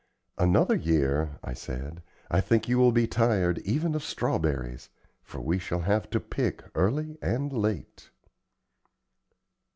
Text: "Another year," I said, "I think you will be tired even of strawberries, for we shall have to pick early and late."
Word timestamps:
"Another 0.39 0.73
year," 0.75 1.37
I 1.43 1.53
said, 1.53 2.01
"I 2.31 2.41
think 2.41 2.67
you 2.67 2.79
will 2.79 2.91
be 2.91 3.05
tired 3.05 3.59
even 3.59 3.93
of 3.93 4.03
strawberries, 4.03 4.89
for 5.21 5.41
we 5.41 5.59
shall 5.59 5.81
have 5.81 6.09
to 6.09 6.19
pick 6.19 6.63
early 6.73 7.19
and 7.21 7.53
late." 7.53 8.09